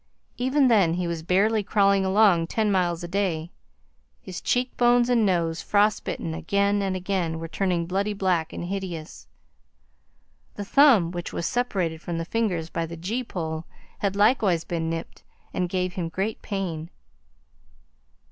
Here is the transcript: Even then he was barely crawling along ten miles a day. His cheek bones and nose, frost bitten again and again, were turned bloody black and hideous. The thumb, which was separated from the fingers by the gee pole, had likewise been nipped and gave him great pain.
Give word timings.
Even 0.37 0.67
then 0.67 0.95
he 0.95 1.05
was 1.07 1.21
barely 1.21 1.61
crawling 1.61 2.03
along 2.03 2.47
ten 2.47 2.71
miles 2.71 3.03
a 3.03 3.07
day. 3.07 3.51
His 4.19 4.41
cheek 4.41 4.75
bones 4.75 5.09
and 5.09 5.27
nose, 5.27 5.61
frost 5.61 6.05
bitten 6.05 6.33
again 6.33 6.81
and 6.81 6.95
again, 6.95 7.37
were 7.37 7.47
turned 7.47 7.87
bloody 7.87 8.13
black 8.15 8.51
and 8.51 8.65
hideous. 8.65 9.27
The 10.55 10.65
thumb, 10.65 11.11
which 11.11 11.31
was 11.33 11.45
separated 11.45 12.01
from 12.01 12.17
the 12.17 12.25
fingers 12.25 12.71
by 12.71 12.87
the 12.87 12.97
gee 12.97 13.23
pole, 13.23 13.65
had 13.99 14.15
likewise 14.15 14.63
been 14.63 14.89
nipped 14.89 15.21
and 15.53 15.69
gave 15.69 15.93
him 15.93 16.09
great 16.09 16.41
pain. 16.41 16.89